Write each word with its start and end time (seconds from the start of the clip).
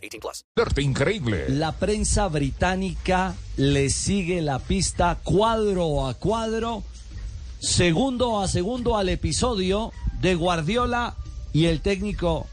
18 0.00 0.20
plus. 0.20 0.44
Increíble. 0.78 1.46
La 1.48 1.72
prensa 1.72 2.28
británica 2.28 3.34
le 3.56 3.90
sigue 3.90 4.42
la 4.42 4.58
pista 4.58 5.18
cuadro 5.22 6.06
a 6.06 6.14
cuadro, 6.14 6.82
segundo 7.58 8.40
a 8.40 8.48
segundo 8.48 8.96
al 8.96 9.08
episodio 9.08 9.92
de 10.20 10.34
Guardiola 10.34 11.16
y 11.52 11.66
el 11.66 11.80
técnico 11.80 12.46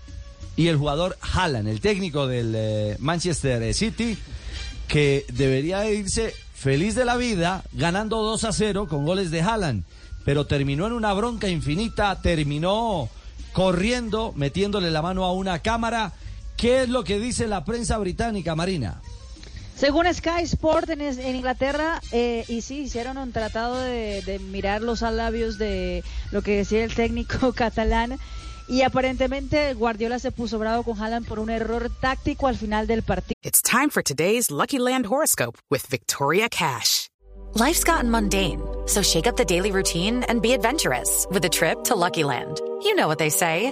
y 0.55 0.67
el 0.67 0.77
jugador 0.77 1.17
Haaland, 1.21 1.67
el 1.67 1.81
técnico 1.81 2.27
del 2.27 2.53
eh, 2.55 2.97
Manchester 2.99 3.73
City, 3.73 4.17
que 4.87 5.25
debería 5.31 5.89
irse 5.89 6.33
feliz 6.53 6.95
de 6.95 7.05
la 7.05 7.15
vida, 7.15 7.63
ganando 7.73 8.23
2 8.23 8.43
a 8.43 8.51
0 8.51 8.87
con 8.89 9.05
goles 9.05 9.29
de 9.29 9.41
Haaland, 9.41 9.83
pero 10.25 10.47
terminó 10.47 10.87
en 10.87 10.93
una 10.93 11.13
bronca 11.13 11.47
infinita, 11.47 12.19
terminó 12.21 13.09
corriendo, 13.53 14.33
metiéndole 14.35 14.89
la 14.91 15.01
mano 15.01 15.23
a 15.23 15.31
una 15.31 15.59
cámara. 15.59 16.13
¿Qué 16.57 16.83
es 16.83 16.89
lo 16.89 17.03
que 17.03 17.19
dice 17.19 17.47
la 17.47 17.63
prensa 17.63 17.97
británica, 17.99 18.55
Marina? 18.55 19.01
Según 19.75 20.11
Sky 20.11 20.41
Sport 20.41 20.89
en, 20.89 21.01
en 21.01 21.35
Inglaterra, 21.35 22.01
eh, 22.11 22.45
y 22.47 22.61
sí, 22.61 22.79
hicieron 22.79 23.19
un 23.19 23.31
tratado 23.31 23.79
de, 23.79 24.23
de 24.23 24.39
mirar 24.39 24.81
los 24.81 25.01
labios 25.01 25.59
de 25.59 26.03
lo 26.31 26.41
que 26.41 26.57
decía 26.57 26.83
el 26.83 26.95
técnico 26.95 27.53
catalán. 27.55 28.17
Y 28.67 28.81
aparentemente 28.81 29.73
Guardiola 29.75 30.19
se 30.19 30.31
puso 30.31 30.57
bravo 30.57 30.83
con 30.83 31.01
Haaland 31.01 31.27
por 31.27 31.39
un 31.39 31.49
error 31.51 31.89
táctico 32.01 32.47
al 32.47 32.57
final 32.57 32.87
del 32.87 33.03
partido. 33.03 33.35
It's 33.43 33.61
time 33.61 33.89
for 33.91 34.01
today's 34.03 34.49
Lucky 34.49 34.79
Land 34.79 35.05
horoscope 35.05 35.57
with 35.69 35.87
Victoria 35.89 36.49
Cash. 36.49 37.07
Life's 37.53 37.83
gotten 37.83 38.09
mundane, 38.09 38.59
so 38.87 39.01
shake 39.01 39.27
up 39.27 39.37
the 39.37 39.45
daily 39.45 39.71
routine 39.71 40.23
and 40.27 40.41
be 40.41 40.53
adventurous 40.53 41.25
with 41.31 41.45
a 41.45 41.49
trip 41.49 41.83
to 41.85 41.95
Lucky 41.95 42.23
Land. 42.23 42.59
You 42.83 42.95
know 42.95 43.07
what 43.07 43.19
they 43.19 43.29
say. 43.29 43.71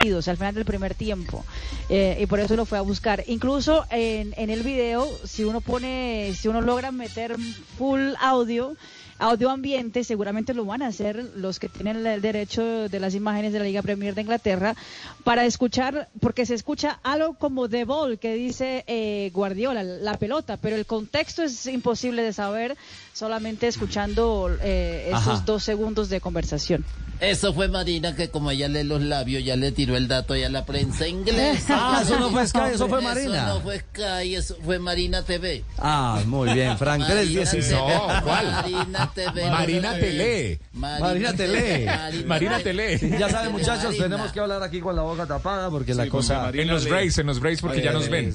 Al 0.00 0.36
final 0.36 0.54
del 0.54 0.64
primer 0.64 0.94
tiempo 0.94 1.44
eh, 1.88 2.18
y 2.20 2.26
por 2.26 2.38
eso 2.38 2.54
lo 2.54 2.64
fue 2.64 2.78
a 2.78 2.82
buscar. 2.82 3.24
Incluso 3.26 3.84
en, 3.90 4.32
en 4.36 4.48
el 4.48 4.62
video, 4.62 5.08
si 5.24 5.42
uno 5.42 5.60
pone, 5.60 6.34
si 6.38 6.46
uno 6.46 6.60
logra 6.60 6.92
meter 6.92 7.34
full 7.76 8.12
audio, 8.20 8.76
audio 9.18 9.50
ambiente, 9.50 10.04
seguramente 10.04 10.54
lo 10.54 10.64
van 10.64 10.82
a 10.82 10.86
hacer 10.86 11.32
los 11.34 11.58
que 11.58 11.68
tienen 11.68 12.06
el 12.06 12.22
derecho 12.22 12.88
de 12.88 13.00
las 13.00 13.16
imágenes 13.16 13.52
de 13.52 13.58
la 13.58 13.64
Liga 13.64 13.82
Premier 13.82 14.14
de 14.14 14.20
Inglaterra 14.20 14.76
para 15.24 15.44
escuchar, 15.44 16.08
porque 16.20 16.46
se 16.46 16.54
escucha 16.54 17.00
algo 17.02 17.34
como 17.34 17.68
The 17.68 17.84
Ball 17.84 18.20
que 18.20 18.34
dice 18.34 18.84
eh, 18.86 19.32
Guardiola, 19.34 19.82
la 19.82 20.16
pelota, 20.16 20.58
pero 20.58 20.76
el 20.76 20.86
contexto 20.86 21.42
es 21.42 21.66
imposible 21.66 22.22
de 22.22 22.32
saber 22.32 22.76
solamente 23.12 23.66
escuchando 23.66 24.48
eh, 24.62 25.10
esos 25.12 25.44
dos 25.44 25.64
segundos 25.64 26.08
de 26.08 26.20
conversación. 26.20 26.84
Eso 27.20 27.52
fue 27.52 27.66
Marina 27.66 28.14
que 28.14 28.28
como 28.28 28.52
ella 28.52 28.68
lee 28.68 28.84
los 28.84 29.02
labios, 29.02 29.44
ya 29.44 29.56
le 29.56 29.72
tiró 29.72 29.87
el 29.96 30.08
dato 30.08 30.36
ya 30.36 30.48
la 30.48 30.64
prensa 30.64 31.06
inglesa. 31.06 31.76
Ah, 31.88 32.00
eso 32.02 32.18
no 32.18 32.30
fue 32.30 32.46
Sky, 32.46 32.58
eso 32.74 32.88
fue 32.88 33.00
Marina. 33.00 33.36
Eso 33.36 33.54
no 33.54 33.60
fue 33.60 33.78
Sky, 33.78 34.34
eso 34.34 34.56
fue 34.64 34.78
Marina 34.78 35.22
TV. 35.22 35.64
Ah, 35.78 36.20
muy 36.26 36.52
bien, 36.52 36.76
Frank. 36.76 37.00
Marina 37.00 37.20
316. 37.22 37.68
TV. 37.68 37.78
No, 37.78 38.22
¿cuál? 38.24 38.50
Marina 38.52 39.10
TV. 39.14 39.50
Marina 39.50 39.94
Tele. 39.94 40.60
Marina 40.72 41.32
Tele. 41.32 42.24
Marina 42.26 42.58
Tele. 42.58 42.98
Ya 43.18 43.28
saben, 43.30 43.52
muchachos, 43.52 43.84
Marina. 43.84 44.04
tenemos 44.04 44.32
que 44.32 44.40
hablar 44.40 44.62
aquí 44.62 44.80
con 44.80 44.96
la 44.96 45.02
boca 45.02 45.26
tapada 45.26 45.70
porque 45.70 45.94
la 45.94 46.08
cosa. 46.08 46.50
En 46.52 46.68
los 46.68 46.88
breaks, 46.88 47.18
en 47.18 47.26
los 47.26 47.40
breaks, 47.40 47.60
porque 47.60 47.82
ya 47.82 47.92
nos 47.92 48.08
ven. 48.08 48.34